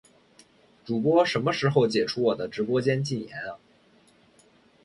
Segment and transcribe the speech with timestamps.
[0.83, 3.59] 主播什么时候解除我的直播间禁言啊